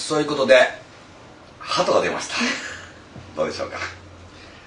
[0.00, 0.56] そういうことで
[1.58, 2.36] 鳩が出ました。
[3.36, 3.78] どうでしょうか。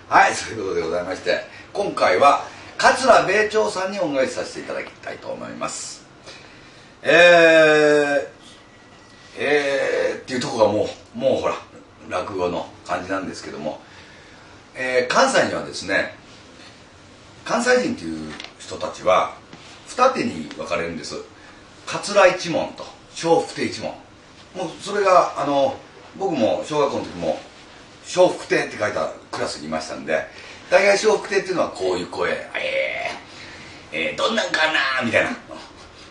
[0.07, 2.45] はいそういうことでございまして今回は
[2.77, 6.03] 桂米朝さんに恩返しさせていただきたいと思います。
[7.01, 8.27] えー、
[9.37, 11.55] えー、っていうとこがもうもうほら
[12.09, 13.81] 落語の感じなんですけども、
[14.75, 16.15] えー、関西にはですね
[17.43, 19.35] 関西人という人たちは
[19.87, 21.15] 二手に分かれるんです。
[21.85, 22.85] 桂一門と
[23.21, 24.02] 笑福亭一門
[24.55, 25.75] もうそれがあの
[26.17, 27.39] 僕も小学校の時も
[28.15, 30.27] 笑福亭って書いたクラスにいましたんで
[30.69, 35.31] 大概笑福亭っていうのはこういう声えー、えー、どんなんかなみたいな。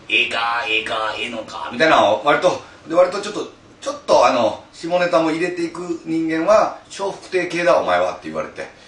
[0.09, 8.82] ええかええかええのかみたいな割とで割とちょっとちょっとあの下ネタも入れていく人間は笑福亭系だお前はって言われて。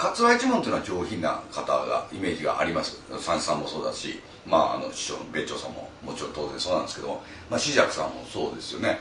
[0.00, 3.02] 桂一門っていうのは上品な方がイメージがあります。
[3.18, 8.98] 三枝さんもそうだしまああの師匠の別長さんももちろん当然そうなんですけどまあ紫尺さんもそうですよね。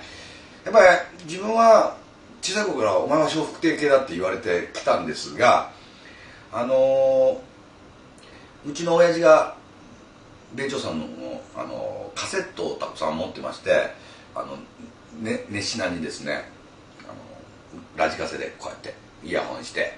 [0.66, 0.85] やっぱり
[1.25, 1.95] 自分は
[2.41, 5.72] 小さい頃から「お前は笑福亭系だ」って言われてきたんですが
[6.52, 9.56] あのー、うちの親父が
[10.56, 11.06] 米朝さんの、
[11.56, 13.94] あの、カセットをたくさん持ってまして
[14.34, 14.58] あの、
[15.22, 16.50] ね、熱しなにですね
[17.03, 19.97] あのラジカセでこうやってイヤホンして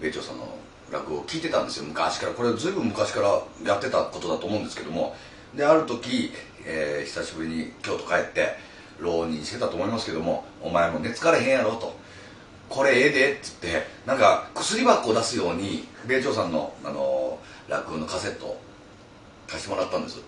[0.00, 0.48] 米朝さんの
[0.92, 1.84] 落語を聞いてたんですよ。
[1.84, 2.32] 昔から。
[2.32, 5.14] これずいぶん昔からやってたことだと思うんですけども。
[5.56, 6.32] である時、
[6.64, 8.56] えー、久しぶりに京都帰って
[9.00, 11.96] 浪人してたと思いますけども「お前も寝つかれへんやろ」と
[12.68, 18.58] 「これええで」っつってなんか薬箱を出すように米朝さんの、あの落語のカセット
[19.46, 20.20] 貸してもらったんです。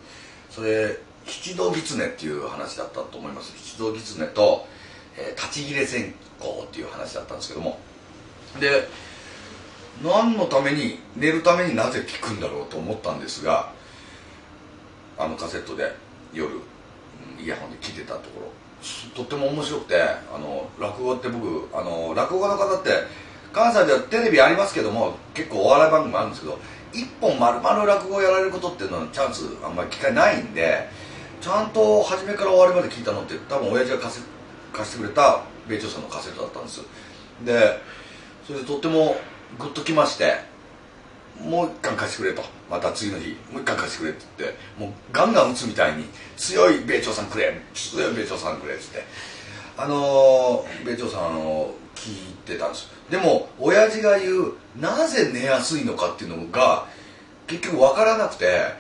[0.50, 3.52] それ七道狐っていう話だったと思います。
[3.56, 4.66] 七道狐と、
[5.16, 7.78] えー、立ち切れ線香っていう話だったんですけども。
[8.60, 8.88] で
[10.02, 13.72] 何のために寝るためになぜ聞くんだろうと思ったんですが
[15.18, 15.94] あのカセットで
[16.32, 16.50] 夜
[17.42, 18.66] イヤホンで聞いてたところ。
[19.14, 22.90] とっても面白くてあの落語って僕あの落語家の方って
[23.52, 26.58] 関西ではテレビありますけども結構お笑い番組あるんですけど
[26.92, 30.88] 一本丸々落語をやられることっていうのはチャンスあんまり機会ないんで
[31.40, 34.20] ちゃんと初めから終わりまで聞いたのって多分親父が貸
[34.72, 36.82] 貸してくれた米朝さんのカセットだったんです
[37.44, 37.80] で
[38.46, 39.16] それでとっても
[39.58, 40.34] グッときまして
[41.40, 42.42] もう一貫貸してくれと。
[42.70, 46.04] また次の日もう一貫貸してくれって言ってもうガンガン打つみたいに
[46.36, 49.04] 強い米朝さんくれ強い米朝さんくれっつって。
[49.78, 52.88] あのー、米朝さんを聞いてたんです。
[53.10, 56.86] でも親父が言うなぜ寝やすいのかっていうのが
[57.46, 58.72] 結局分からなくて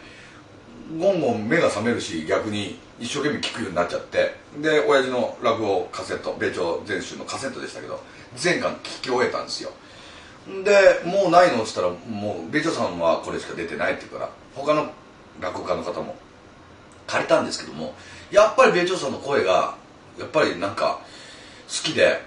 [0.98, 4.34] ゴンゴン目が覚めるし逆に一生懸命聞くようになっちゃって。
[4.62, 8.02] で親父の落語カセット米朝全集のカセットでしたけど
[8.34, 9.70] 全巻聞き終えたんですよ。
[10.64, 14.90] でもうないのっつったらもう米朝さんはこれしか出てないって言うから他の
[15.40, 16.14] 落語家の方も
[17.06, 17.94] 借りたんですけども
[18.30, 19.76] やっぱり米朝さんの声が
[20.18, 21.00] やっぱりなんか
[21.68, 22.20] 好きで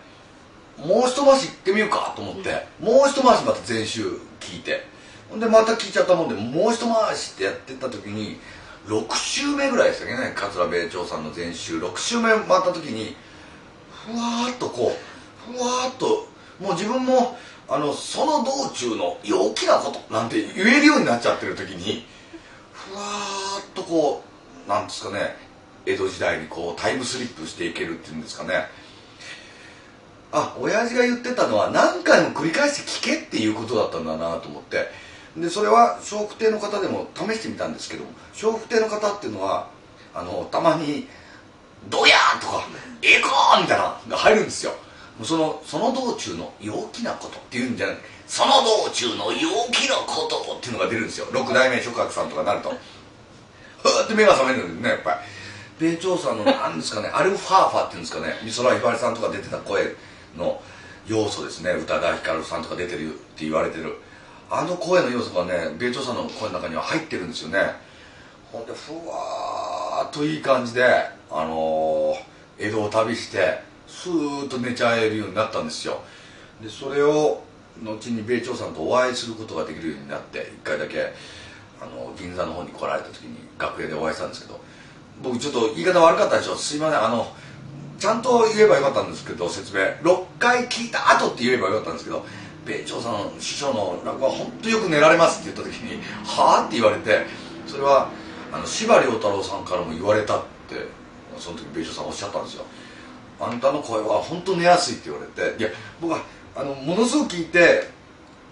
[0.78, 4.06] もう一回し行ってみようかと思って、もう一回しまた全集
[4.40, 4.86] 聞いて
[5.30, 8.38] ほんでまた聞いちゃったもんでもう一回しってやってた時に
[8.88, 11.80] 6週目ぐらいでしたね桂米朝さんの全集。
[11.80, 13.16] 6週目回った時に
[13.92, 14.94] ふわっとこ
[15.50, 16.28] うふわっと
[16.60, 17.38] もう自分も
[17.70, 22.06] あのその道中の陽気なことなんて言えるようになっちゃってる時に
[22.74, 24.24] ふわーっとこ
[24.66, 25.36] うなんですかね
[25.86, 28.66] 江戸時代にこうタイムスリップしていけるっていうんですかね
[30.32, 34.88] あ親父が言ってたのは何回も繰り返して聞けっていうことだったんだなと思って
[35.38, 38.04] でそれは笑福亭の方でも試してみたんですけど
[38.40, 39.70] 笑福亭の方っていうのは
[40.14, 41.08] あのたまに
[41.90, 42.68] 「どや!」とか
[43.02, 44.74] 「ええか!」みたいなのが入るんですよ
[45.24, 47.98] そのその道中の陽気なことっていうんじゃない。
[48.28, 51.28] その道中の陽気なことっていうのが出るんですよ。
[51.32, 52.70] 六代目諸閣さんとかなると。
[52.70, 55.12] ふーって目が覚めるんですねやっぱ
[55.80, 55.88] り。
[55.92, 57.10] 米朝さんの何ですかね。
[57.10, 58.34] アルファーファっていうんですかね。
[58.46, 59.96] 美空ひばりさんとか出てた声
[60.38, 60.62] の
[61.08, 61.72] 要素ですね。
[61.72, 63.96] 宇多田ヒカルさんとか出てるって言われてる。
[64.52, 67.60] あの声の要素がね米朝さんの声の中には入ってるんですよね。
[68.52, 70.84] ほんでふわーっといい感じで
[71.30, 76.02] あのー、江戸を旅してスーッと寝ちゃえるようになったんですよ。
[76.62, 77.42] でそれを
[77.84, 81.14] 後に米朝さんとお会いすることができるようになって一回だけ
[81.82, 84.60] あの銀座の方に来られた時に楽屋でお会いしたんですけど
[85.24, 86.56] 僕ちょっと言い方悪かったでしょ。
[86.56, 87.04] すいません。
[87.04, 87.34] あの
[87.98, 89.82] ちゃんと言えばよかったんですけど説明。
[89.82, 92.26] 6回聞いた後って言えばよかったんですけど
[92.66, 97.26] 米朝さん師匠の落語は本当よく寝られますって言った時に「はあ?」って言われて
[97.66, 98.10] それは
[98.52, 100.88] あの司馬遼太郎さんからも言われたって
[101.38, 102.66] その時米朝さんおっしゃったんですよ。
[103.40, 105.70] あんたの声は本当寝やすいって言われていや
[106.02, 106.24] 僕は
[106.56, 107.90] あのものすごく聞いて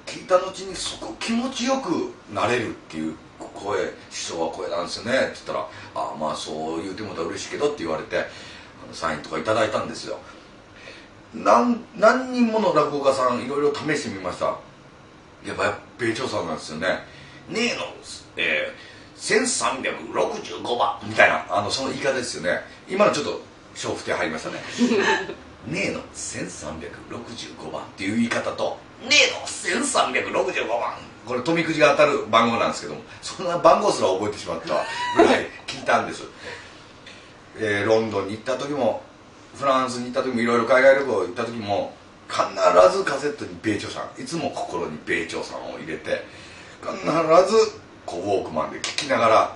[0.06, 3.16] 聞いた後にそこ気持ちよくなれるっていう
[3.54, 3.78] 声
[4.10, 5.60] 師匠は声なんですよねって言ったら
[5.96, 8.22] 「ああまあそう言うてもら嬉しいけど」って言われてあ
[8.88, 10.18] のサインとかいただいたんですよ。
[11.34, 14.46] 何何人もの落語家さんいろいろ試してみました。
[15.46, 16.88] やっぱ米朝さんなんですよね。
[17.50, 17.84] ねえの、
[18.38, 22.62] えー、1365番みたいなあのその言い方ですよね。
[22.90, 23.42] 今のちょっと
[23.78, 24.62] 小不定入りましたね。
[25.68, 30.94] ねえの1365番っていう言い方とねえの1365番。
[31.28, 34.86] これ富くじが当たる番号なんですけどもそんな番号すら覚えてしまった
[35.18, 36.24] ぐらい聞いたんです、
[37.60, 39.02] えー、ロンドンに行った時も
[39.54, 41.94] フランスに行った時もいろいろ海外旅行行った時も
[42.30, 46.24] 必ずカセットに米朝さんいつも心に米朝さんを入れて
[46.82, 46.96] 必
[47.52, 49.56] ずこうウォークマンで聴きながら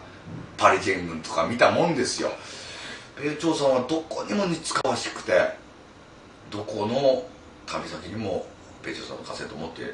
[0.58, 2.32] パリジェン軍とか見たもんですよ
[3.22, 5.34] 米朝さんはどこにも似つかわしくて
[6.50, 7.24] どこの
[7.68, 8.46] 旅先にも
[8.84, 9.94] 米朝さんのカセット持って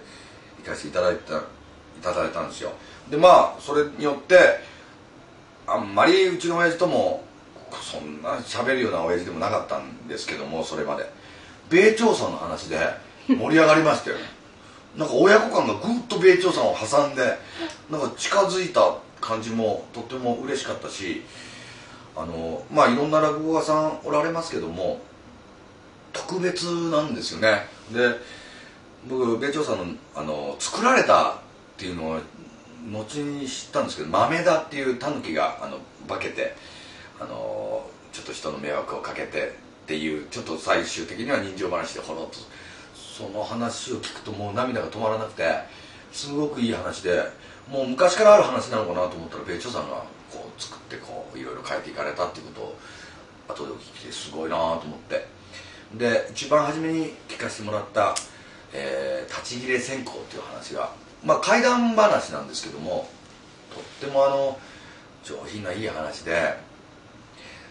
[0.63, 1.41] 行かせていただいたい
[2.01, 2.71] ただいたんですよ。
[3.09, 4.37] でまあそれによって
[5.65, 7.23] あんまりうちの親父とも
[7.81, 11.05] そんな喋るような親父でもなかったんですけどもそれまで。
[11.69, 12.79] 米朝さんの話で
[13.27, 14.17] 盛り上がりましたよ
[14.95, 17.37] なんか親子間がぐっと米朝さんを挟んで
[17.89, 21.23] なんか近づいた感じもとっても嬉しかったし
[22.17, 24.99] あのまあいろんな落語家さんおられますけども
[26.11, 27.67] 特別なんですよね。
[27.93, 28.15] で
[29.07, 29.85] 僕米朝さんの
[30.15, 31.35] あの作られたっ
[31.77, 32.19] ていうのを
[32.91, 35.77] 後に知ったんですけど豆田っていうタヌキがあの
[36.07, 36.55] 化けて
[37.19, 39.51] あのちょっと人の迷惑をかけてっ
[39.85, 42.39] ていうちょっと最終的には人情話でほろっと
[42.95, 45.43] その話を聞くともう涙が止まらなくて
[46.11, 47.21] すごくいい話で
[47.69, 52.77] もう昔からある話なのかなと思ったら米朝さんがこう作ってこういろいろ変えていかれたっていうことを
[53.49, 55.37] 後でお聞きしてすごいなと思って。
[55.95, 58.13] で一番初めに聞かせてもらった
[58.73, 60.91] 「えー、立ち切れ線香」っていう話が
[61.23, 63.07] まあ怪談話なんですけども
[63.73, 64.59] とってもあの
[65.23, 66.57] 上品ないい話で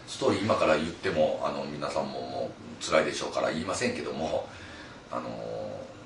[0.06, 2.50] ストーリー今から言ってもあの皆さんもも
[2.80, 4.48] う辛いでしょうから言いませんけども
[5.10, 5.28] あの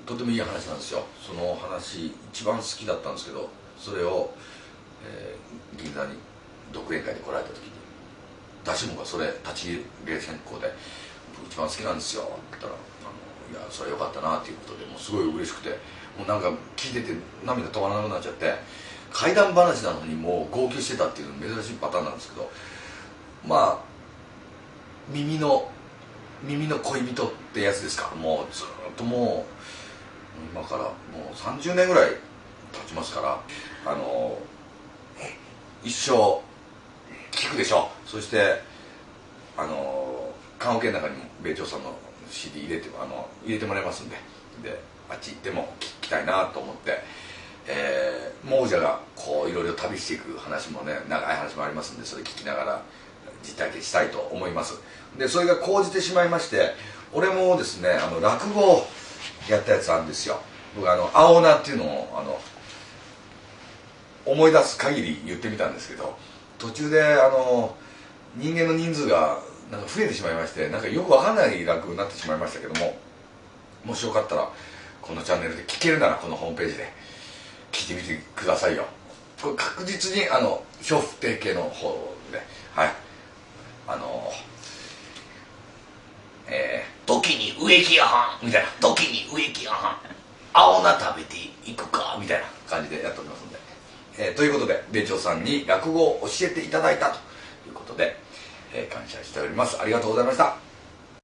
[0.05, 1.03] とてもいい話なんですよ。
[1.25, 4.33] その話一番好きだったんですけどそれを、
[5.05, 6.15] えー、銀座に
[6.71, 7.71] 独演会で来られた時に
[8.63, 10.71] 出しもがそれ立ち入れ選考で
[11.49, 15.69] 「一番好きなんですよ」って言ったらあの「いやそれはよかったな」っていうことでもうすごい嬉しくて
[16.17, 18.53] もうなんか聞いてて涙止まらなくなっちゃって
[19.11, 22.49] 怪談話なのにもう号泣してたっていう珍しいパターンなんですけど
[23.45, 23.91] まあ
[25.09, 25.69] 耳の
[26.43, 28.09] 耳の恋人ってやつですか。
[28.09, 28.65] らもうずっ
[28.97, 29.51] ともう
[30.51, 30.91] 今からも
[31.31, 32.09] う30年ぐらい
[32.71, 33.39] 経ちますから
[33.85, 34.37] あの
[35.83, 36.41] 一生
[37.51, 37.89] くでしょ。
[38.05, 38.61] そして
[39.57, 41.93] あの棺桶の中にも米朝さんの
[42.29, 44.15] CD 入れてあの入れてもらいますんで。
[44.63, 46.99] であっち行っても聞きたいなと思って、
[47.67, 52.81] えー、亡者がこういろいろ旅していく話もね長い話もありますんでそれ聞きながら
[53.43, 54.79] 実体験したいと思います。
[55.17, 56.71] でそれが講じてしまいまして
[57.11, 58.87] 俺もですねあの落語を
[59.49, 60.39] やったやつあるんですよ。
[60.75, 62.39] 僕あの青菜っていうのをあの
[64.25, 66.17] 思い出す限り言ってみたんですけど
[66.61, 67.75] 途中であの
[68.35, 69.39] 人間の人数が
[69.71, 72.95] なんか増えてしまいましてなんかよくわかんない落語になってしまいましたけども
[73.83, 74.47] もしよかったら
[75.01, 76.93] このチャンネルで聞けるならこのホームページで
[77.71, 78.85] 聞いてみてくださいよ。
[79.41, 82.37] これ確実にあの笑福亭系の方で
[82.75, 82.93] はい。
[83.87, 84.31] あの
[86.47, 88.69] えー、時に植木屋はんみたいな。
[88.79, 89.97] 時に植木屋はん。
[90.53, 93.50] 青菜食べていくかみたいな感じでやっております、
[94.17, 97.15] えー、ということで米朝さんに落語を教えていただいたと
[97.67, 98.17] いうことで、
[98.73, 99.79] えー、感謝しております。
[99.81, 100.70] ありがとうございました。